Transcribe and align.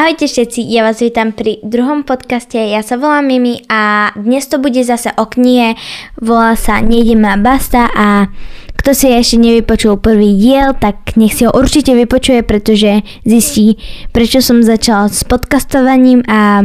Ahojte 0.00 0.32
všetci, 0.32 0.64
ja 0.72 0.80
vás 0.80 1.04
vítam 1.04 1.28
pri 1.28 1.60
druhom 1.60 2.08
podcaste, 2.08 2.56
ja 2.56 2.80
sa 2.80 2.96
volám 2.96 3.20
Mimi 3.20 3.60
a 3.68 4.08
dnes 4.16 4.48
to 4.48 4.56
bude 4.56 4.80
zase 4.80 5.12
o 5.12 5.28
knihe, 5.28 5.76
volá 6.16 6.56
sa 6.56 6.80
Nejdem 6.80 7.20
na 7.20 7.36
basta 7.36 7.84
a 7.92 8.32
kto 8.80 8.96
si 8.96 9.12
ešte 9.12 9.36
nevypočul 9.36 10.00
prvý 10.00 10.40
diel, 10.40 10.72
tak 10.72 11.20
nech 11.20 11.36
si 11.36 11.44
ho 11.44 11.52
určite 11.52 11.92
vypočuje, 11.92 12.40
pretože 12.40 13.04
zistí, 13.28 13.76
prečo 14.08 14.40
som 14.40 14.64
začala 14.64 15.12
s 15.12 15.20
podcastovaním 15.20 16.24
a 16.24 16.64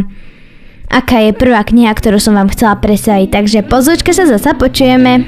aká 0.87 1.27
je 1.27 1.35
prvá 1.35 1.59
kniha, 1.67 1.91
ktorú 1.91 2.23
som 2.23 2.39
vám 2.39 2.47
chcela 2.55 2.79
predstaviť. 2.79 3.35
Takže 3.35 3.67
pozvočka 3.67 4.15
sa 4.15 4.31
zasa 4.31 4.55
počujeme. 4.55 5.27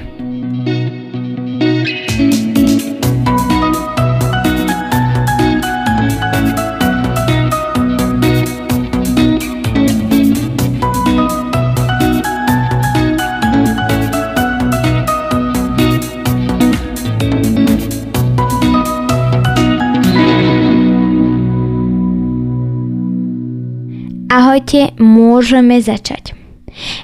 Ahojte, 24.58 24.98
môžeme 24.98 25.78
začať. 25.78 26.34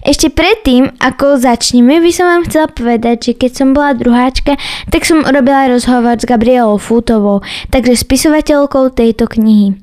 Ešte 0.02 0.34
predtým, 0.34 0.90
ako 0.98 1.38
začneme, 1.38 2.02
by 2.02 2.10
som 2.10 2.26
vám 2.26 2.50
chcela 2.50 2.66
povedať, 2.66 3.30
že 3.30 3.32
keď 3.38 3.52
som 3.54 3.78
bola 3.78 3.94
druháčka, 3.94 4.58
tak 4.90 5.06
som 5.06 5.22
urobila 5.22 5.70
rozhovor 5.70 6.18
s 6.18 6.26
Gabrielou 6.26 6.82
Fútovou, 6.82 7.46
takže 7.70 8.02
spisovateľkou 8.02 8.98
tejto 8.98 9.30
knihy. 9.30 9.78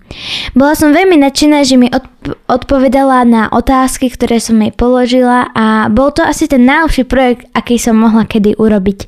Bola 0.58 0.74
som 0.74 0.90
veľmi 0.90 1.22
nadšená, 1.22 1.62
že 1.62 1.78
mi 1.78 1.86
odp- 1.94 2.34
odpovedala 2.50 3.22
na 3.22 3.46
otázky, 3.54 4.10
ktoré 4.10 4.42
som 4.42 4.58
jej 4.58 4.74
položila 4.74 5.54
a 5.54 5.86
bol 5.94 6.10
to 6.10 6.26
asi 6.26 6.50
ten 6.50 6.66
najlepší 6.66 7.06
projekt, 7.06 7.46
aký 7.54 7.78
som 7.78 7.94
mohla 7.94 8.26
kedy 8.26 8.58
urobiť. 8.58 9.06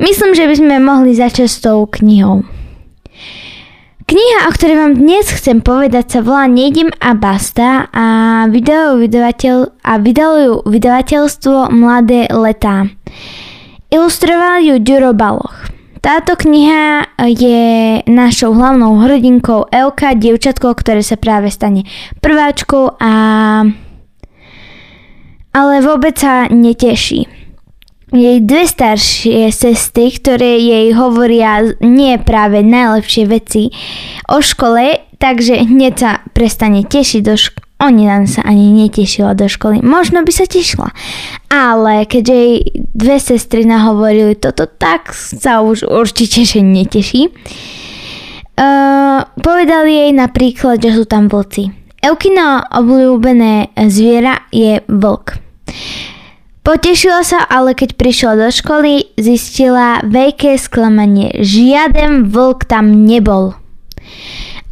Myslím, 0.00 0.32
že 0.32 0.48
by 0.48 0.54
sme 0.56 0.80
mohli 0.80 1.12
začať 1.12 1.52
s 1.52 1.60
tou 1.60 1.84
knihou. 1.84 2.48
Kniha, 4.04 4.44
o 4.48 4.52
ktorej 4.52 4.76
vám 4.76 4.94
dnes 5.00 5.32
chcem 5.32 5.64
povedať, 5.64 6.12
sa 6.12 6.20
volá 6.20 6.44
Nejdem 6.44 6.92
a 7.00 7.16
basta 7.16 7.88
a 7.88 8.06
vydalo, 8.52 9.00
vydavateľ, 9.00 9.80
a 9.80 9.92
vydalo 9.96 10.36
ju 10.44 10.54
vydavateľstvo 10.68 11.72
Mladé 11.72 12.28
letá. 12.28 12.84
Ilustroval 13.88 14.60
ju 14.60 14.76
Ďuro 14.76 15.16
Baloch. 15.16 15.56
Táto 16.04 16.36
kniha 16.36 17.16
je 17.32 18.04
našou 18.04 18.52
hlavnou 18.52 19.00
hrdinkou 19.00 19.72
Elka, 19.72 20.12
dievčatko, 20.12 20.76
ktoré 20.76 21.00
sa 21.00 21.16
práve 21.16 21.48
stane 21.48 21.88
prváčkou 22.20 23.00
a 23.00 23.12
ale 25.54 25.74
vôbec 25.80 26.12
sa 26.20 26.44
neteší 26.52 27.43
jej 28.14 28.38
dve 28.40 28.64
staršie 28.64 29.50
sestry, 29.50 30.14
ktoré 30.14 30.56
jej 30.62 30.94
hovoria 30.94 31.74
nie 31.82 32.14
práve 32.22 32.62
najlepšie 32.62 33.26
veci 33.26 33.74
o 34.30 34.38
škole, 34.38 35.02
takže 35.18 35.66
hneď 35.66 35.94
sa 35.98 36.22
prestane 36.30 36.86
tešiť 36.86 37.22
do 37.26 37.34
školy. 37.34 37.62
Nám 37.84 38.24
sa 38.24 38.40
ani 38.48 38.72
netešila 38.72 39.36
do 39.36 39.44
školy. 39.44 39.84
Možno 39.84 40.24
by 40.24 40.32
sa 40.32 40.48
tešila. 40.48 40.88
Ale 41.52 42.08
keďže 42.08 42.32
jej 42.32 42.56
dve 42.96 43.20
sestry 43.20 43.68
nahovorili 43.68 44.32
toto, 44.38 44.64
tak 44.64 45.12
sa 45.12 45.60
už 45.60 45.84
určite 45.84 46.48
že 46.48 46.64
neteší. 46.64 47.28
Uh, 48.54 49.26
povedali 49.36 50.06
jej 50.06 50.12
napríklad, 50.16 50.80
že 50.80 50.96
sú 50.96 51.04
tam 51.04 51.28
vlci. 51.28 51.76
Eukino 52.00 52.62
obľúbené 52.72 53.74
zviera 53.90 54.48
je 54.48 54.80
vlk. 54.88 55.26
Potešila 56.64 57.20
sa, 57.20 57.44
ale 57.44 57.76
keď 57.76 57.92
prišla 58.00 58.40
do 58.40 58.48
školy, 58.48 59.12
zistila 59.20 60.00
veľké 60.00 60.56
sklamanie. 60.56 61.28
Žiaden 61.36 62.32
vlk 62.32 62.64
tam 62.64 63.04
nebol. 63.04 63.52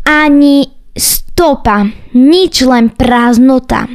Ani 0.09 0.73
stopa, 0.97 1.93
nič 2.17 2.65
len 2.65 2.89
prázdnota. 2.89 3.93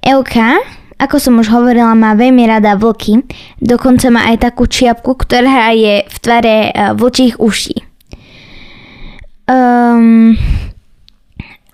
Elka, 0.00 0.56
ako 0.96 1.16
som 1.20 1.36
už 1.36 1.52
hovorila, 1.52 1.92
má 1.92 2.16
veľmi 2.16 2.48
rada 2.48 2.80
vlky. 2.80 3.28
Dokonca 3.60 4.08
má 4.08 4.32
aj 4.32 4.48
takú 4.48 4.64
čiapku, 4.64 5.20
ktorá 5.20 5.76
je 5.76 6.00
v 6.00 6.16
tvare 6.24 6.72
uh, 6.72 6.96
vlčích 6.96 7.36
uší. 7.36 7.76
Um, 9.44 10.32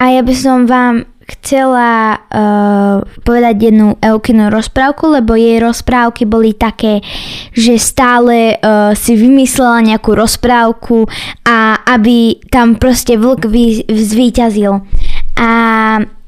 a 0.02 0.04
ja 0.18 0.26
by 0.26 0.34
som 0.34 0.66
vám 0.66 1.06
chcela 1.42 2.22
uh, 2.22 3.02
povedať 3.26 3.74
jednu 3.74 3.98
Eukinu 3.98 4.46
rozprávku, 4.46 5.10
lebo 5.10 5.34
jej 5.34 5.58
rozprávky 5.58 6.22
boli 6.22 6.54
také, 6.54 7.02
že 7.50 7.82
stále 7.82 8.54
uh, 8.62 8.94
si 8.94 9.18
vymyslela 9.18 9.82
nejakú 9.82 10.14
rozprávku 10.14 11.10
a 11.42 11.82
aby 11.82 12.38
tam 12.46 12.78
proste 12.78 13.18
vlk 13.18 13.50
vy, 13.50 13.82
zvíťazil. 13.90 14.86
A 15.34 15.50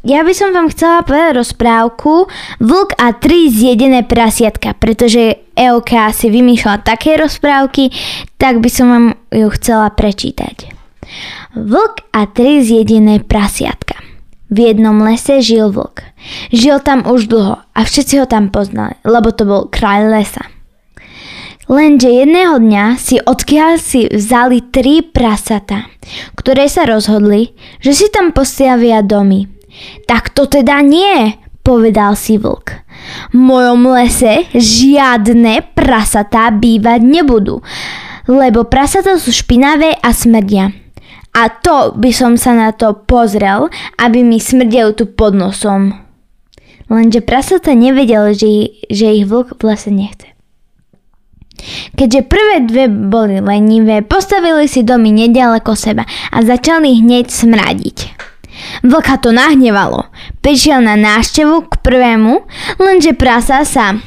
ja 0.04 0.20
by 0.20 0.32
som 0.36 0.52
vám 0.52 0.68
chcela 0.68 1.00
povedať 1.00 1.40
rozprávku 1.40 2.28
Vlk 2.60 2.90
a 3.00 3.16
tri 3.16 3.48
zjedené 3.48 4.04
prasiatka, 4.04 4.76
pretože 4.76 5.48
Euka 5.56 6.12
si 6.12 6.28
vymýšľala 6.28 6.84
také 6.84 7.16
rozprávky, 7.16 7.88
tak 8.36 8.60
by 8.60 8.68
som 8.68 8.86
vám 8.92 9.06
ju 9.32 9.48
chcela 9.56 9.88
prečítať. 9.88 10.74
Vlk 11.56 12.10
a 12.12 12.26
tri 12.28 12.60
zjedené 12.60 13.22
prasiatka. 13.24 13.93
V 14.52 14.56
jednom 14.60 15.00
lese 15.00 15.40
žil 15.40 15.72
vlk. 15.72 16.04
Žil 16.52 16.84
tam 16.84 17.04
už 17.08 17.32
dlho 17.32 17.56
a 17.64 17.80
všetci 17.80 18.20
ho 18.20 18.26
tam 18.28 18.52
poznali, 18.52 19.00
lebo 19.02 19.32
to 19.32 19.48
bol 19.48 19.62
kráľ 19.72 20.20
lesa. 20.20 20.44
Lenže 21.64 22.12
jedného 22.12 22.60
dňa 22.60 23.00
si 23.00 23.16
odkiaľ 23.24 23.80
si 23.80 24.04
vzali 24.04 24.68
tri 24.68 25.00
prasata, 25.00 25.88
ktoré 26.36 26.68
sa 26.68 26.84
rozhodli, 26.84 27.56
že 27.80 27.96
si 27.96 28.06
tam 28.12 28.36
postavia 28.36 29.00
domy. 29.00 29.48
Tak 30.04 30.36
to 30.36 30.44
teda 30.44 30.84
nie, 30.84 31.40
povedal 31.64 32.20
si 32.20 32.36
vlk. 32.36 32.84
V 33.32 33.38
mojom 33.40 33.96
lese 33.96 34.44
žiadne 34.52 35.72
prasatá 35.72 36.52
bývať 36.52 37.00
nebudú, 37.00 37.64
lebo 38.28 38.68
prasatá 38.68 39.16
sú 39.16 39.32
špinavé 39.32 39.96
a 40.04 40.12
smrdia. 40.12 40.83
A 41.34 41.50
to 41.50 41.98
by 41.98 42.14
som 42.14 42.38
sa 42.38 42.54
na 42.54 42.70
to 42.70 42.94
pozrel, 42.94 43.66
aby 43.98 44.22
mi 44.22 44.38
smrdel 44.38 44.94
tu 44.94 45.10
pod 45.10 45.34
nosom. 45.34 45.98
Lenže 46.86 47.24
prasata 47.26 47.74
nevedel, 47.74 48.38
že, 48.38 48.70
že 48.86 49.18
ich 49.18 49.26
vlk 49.26 49.58
v 49.58 49.62
lese 49.66 49.90
nechce. 49.90 50.28
Keďže 51.96 52.28
prvé 52.28 52.56
dve 52.68 52.84
boli 52.92 53.40
lenivé, 53.40 54.04
postavili 54.04 54.68
si 54.68 54.84
domy 54.84 55.10
nedaleko 55.10 55.72
seba 55.72 56.04
a 56.30 56.38
začali 56.44 57.00
hneď 57.00 57.32
smradiť. 57.32 57.98
Vlka 58.84 59.18
to 59.18 59.32
nahnevalo. 59.34 60.06
Prišiel 60.44 60.84
na 60.84 60.94
návštevu 60.94 61.66
k 61.66 61.74
prvému, 61.80 62.46
lenže 62.78 63.16
prasa 63.16 63.64
sa 63.64 63.98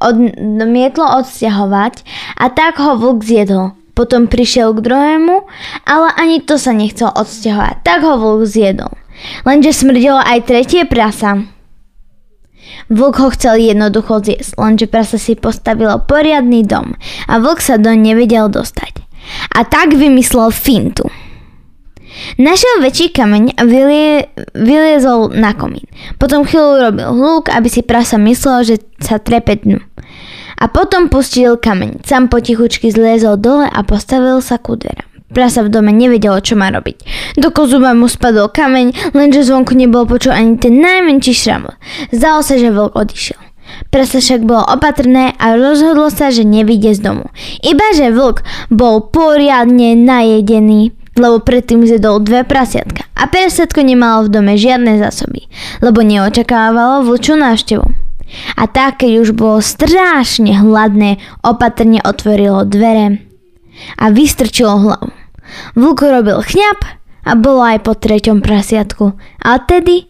odmietlo 0.00 1.04
odsťahovať 1.20 1.94
a 2.40 2.44
tak 2.48 2.80
ho 2.80 2.96
vlk 2.96 3.20
zjedol. 3.20 3.79
Potom 4.00 4.32
prišiel 4.32 4.72
k 4.72 4.80
druhému, 4.80 5.44
ale 5.84 6.08
ani 6.16 6.40
to 6.40 6.56
sa 6.56 6.72
nechcel 6.72 7.12
odsťahovať, 7.12 7.84
tak 7.84 8.00
ho 8.00 8.16
vlk 8.16 8.48
zjedol. 8.48 8.96
Lenže 9.44 9.76
smrdilo 9.76 10.16
aj 10.16 10.48
tretie 10.48 10.88
prasa. 10.88 11.44
Vlk 12.88 13.16
ho 13.20 13.28
chcel 13.36 13.60
jednoducho 13.60 14.24
zjesť, 14.24 14.56
lenže 14.56 14.88
prasa 14.88 15.20
si 15.20 15.36
postavilo 15.36 16.00
poriadny 16.00 16.64
dom 16.64 16.96
a 17.28 17.36
vlk 17.44 17.60
sa 17.60 17.76
do 17.76 17.92
nevedel 17.92 18.48
dostať. 18.48 19.04
A 19.52 19.68
tak 19.68 19.92
vymyslel 19.92 20.48
fintu. 20.48 21.04
Našiel 22.40 22.80
väčší 22.80 23.12
kameň 23.12 23.60
a 23.60 23.68
vylie, 23.68 24.32
vyliezol 24.56 25.36
na 25.36 25.52
komín. 25.52 25.84
Potom 26.16 26.48
chvíľu 26.48 26.88
robil 26.88 27.04
hluk, 27.04 27.52
aby 27.52 27.68
si 27.68 27.84
prasa 27.84 28.16
myslel, 28.16 28.64
že 28.64 28.76
sa 28.96 29.20
trepe 29.20 29.60
dnu 29.60 29.84
a 30.58 30.64
potom 30.66 31.06
pustil 31.06 31.54
kameň. 31.60 32.02
Sam 32.02 32.26
potichučky 32.26 32.90
zliezol 32.90 33.38
dole 33.38 33.68
a 33.68 33.80
postavil 33.86 34.42
sa 34.42 34.58
ku 34.58 34.74
dverám. 34.74 35.06
Prasa 35.30 35.62
v 35.62 35.70
dome 35.70 35.94
nevedelo, 35.94 36.42
čo 36.42 36.58
má 36.58 36.74
robiť. 36.74 37.06
Do 37.38 37.54
kozuba 37.54 37.94
mu 37.94 38.10
spadol 38.10 38.50
kameň, 38.50 39.14
lenže 39.14 39.46
zvonku 39.46 39.78
nebol 39.78 40.02
počul 40.02 40.34
ani 40.34 40.58
ten 40.58 40.82
najmenší 40.82 41.30
šramot. 41.30 41.78
Zdalo 42.10 42.42
sa, 42.42 42.58
že 42.58 42.74
vlk 42.74 42.98
odišiel. 42.98 43.38
Prasa 43.94 44.18
však 44.18 44.42
bolo 44.42 44.66
opatrné 44.66 45.38
a 45.38 45.54
rozhodlo 45.54 46.10
sa, 46.10 46.34
že 46.34 46.42
nevíde 46.42 46.90
z 46.90 47.06
domu. 47.06 47.30
Iba 47.62 47.94
že 47.94 48.10
vlk 48.10 48.42
bol 48.74 49.06
poriadne 49.06 49.94
najedený, 49.94 50.90
lebo 51.14 51.38
predtým 51.38 51.86
zjedol 51.86 52.18
dve 52.26 52.42
prasiatka 52.42 53.06
a 53.14 53.30
prasiatko 53.30 53.86
nemalo 53.86 54.26
v 54.26 54.32
dome 54.34 54.54
žiadne 54.58 54.98
zásoby, 54.98 55.46
lebo 55.78 56.02
neočakávalo 56.02 57.06
vlčú 57.06 57.38
návštevu. 57.38 58.09
A 58.54 58.66
tak, 58.70 59.02
keď 59.02 59.26
už 59.26 59.30
bolo 59.34 59.58
strašne 59.58 60.54
hladné, 60.58 61.18
opatrne 61.42 61.98
otvorilo 62.02 62.62
dvere 62.64 63.24
a 63.96 64.12
vystrčilo 64.12 64.76
hlavu. 64.76 65.10
Vlk 65.74 66.00
robil 66.06 66.38
chňap 66.38 66.78
a 67.26 67.32
bolo 67.34 67.62
aj 67.66 67.82
po 67.82 67.92
treťom 67.98 68.38
prasiatku. 68.40 69.18
A 69.42 69.46
odtedy 69.58 70.06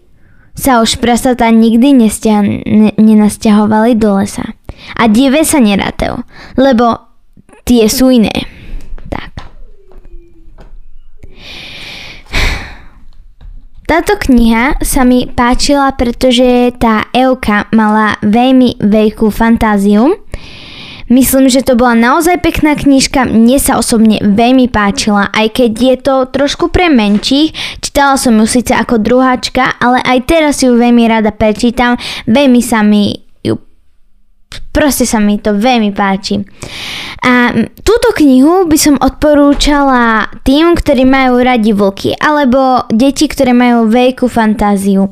sa 0.52 0.84
už 0.84 1.00
prasatá 1.00 1.49
nikdy 1.49 1.96
nestia- 1.96 2.44
ne- 2.44 2.94
nenasťahovali 2.94 3.96
do 3.96 4.20
lesa. 4.20 4.52
A 4.96 5.08
dieve 5.08 5.44
sa 5.44 5.61
nerátajú, 5.61 6.20
lebo 6.61 7.00
tie 7.64 7.88
sú 7.88 8.12
iné. 8.12 8.32
Tak. 9.08 9.49
Táto 13.91 14.15
kniha 14.15 14.79
sa 14.87 15.03
mi 15.03 15.27
páčila, 15.27 15.91
pretože 15.99 16.71
tá 16.79 17.11
Euka 17.11 17.67
mala 17.75 18.15
veľmi 18.23 18.79
veľkú 18.79 19.35
fantáziu. 19.35 20.15
Myslím, 21.11 21.51
že 21.51 21.67
to 21.67 21.75
bola 21.75 21.99
naozaj 21.99 22.39
pekná 22.39 22.79
knižka, 22.79 23.27
mne 23.27 23.59
sa 23.59 23.83
osobne 23.83 24.23
veľmi 24.23 24.71
páčila, 24.71 25.35
aj 25.35 25.59
keď 25.59 25.73
je 25.75 25.97
to 26.07 26.15
trošku 26.31 26.71
pre 26.71 26.87
menších, 26.87 27.51
čítala 27.83 28.15
som 28.15 28.39
ju 28.39 28.47
síce 28.47 28.71
ako 28.71 29.03
druháčka, 29.03 29.83
ale 29.83 29.99
aj 30.07 30.19
teraz 30.23 30.63
ju 30.63 30.71
veľmi 30.79 31.11
rada 31.11 31.35
prečítam, 31.35 31.99
veľmi 32.31 32.63
sa 32.63 32.87
mi 32.87 33.30
proste 34.70 35.06
sa 35.06 35.19
mi 35.19 35.38
to 35.38 35.55
veľmi 35.55 35.94
páči. 35.94 36.43
A 37.26 37.52
túto 37.82 38.08
knihu 38.17 38.67
by 38.67 38.79
som 38.79 38.97
odporúčala 38.99 40.31
tým, 40.43 40.75
ktorí 40.79 41.06
majú 41.06 41.43
radi 41.43 41.75
vlky, 41.75 42.17
alebo 42.19 42.87
deti, 42.91 43.26
ktoré 43.26 43.55
majú 43.55 43.91
veľkú 43.91 44.26
fantáziu. 44.31 45.11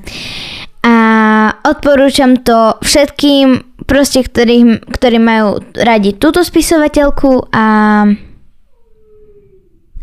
A 0.87 0.96
odporúčam 1.67 2.38
to 2.40 2.79
všetkým, 2.81 3.67
proste, 3.85 4.23
ktorí, 4.23 4.85
ktorí 4.88 5.19
majú 5.19 5.58
radi 5.75 6.14
túto 6.14 6.46
spisovateľku 6.46 7.50
a 7.50 7.67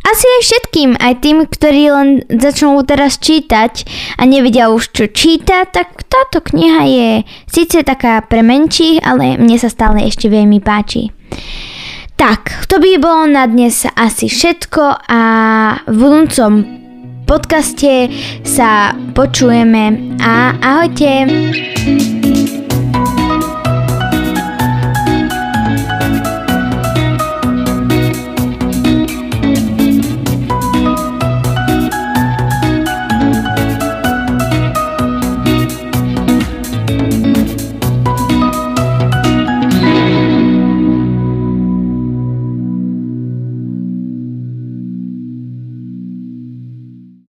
asi 0.06 0.26
aj 0.30 0.42
všetkým, 0.46 0.90
aj 1.02 1.14
tým, 1.20 1.38
ktorí 1.50 1.84
len 1.90 2.10
začnú 2.30 2.78
teraz 2.86 3.18
čítať 3.18 3.84
a 4.16 4.24
nevedia 4.30 4.70
už 4.70 4.94
čo 4.94 5.06
čítať, 5.10 5.66
tak 5.74 6.06
táto 6.06 6.46
kniha 6.46 6.82
je 6.86 7.10
síce 7.50 7.82
taká 7.82 8.22
pre 8.22 8.46
menších, 8.46 9.02
ale 9.02 9.42
mne 9.42 9.58
sa 9.58 9.68
stále 9.68 10.06
ešte 10.06 10.30
veľmi 10.30 10.62
páči. 10.62 11.10
Tak, 12.16 12.72
to 12.72 12.80
by 12.80 12.96
bolo 12.96 13.28
na 13.28 13.44
dnes 13.44 13.84
asi 13.92 14.32
všetko 14.32 14.84
a 15.04 15.22
v 15.84 15.96
budúcom 16.00 16.54
podcaste 17.28 18.08
sa 18.48 18.96
počujeme 19.12 20.16
a 20.24 20.56
ahojte! 20.62 22.25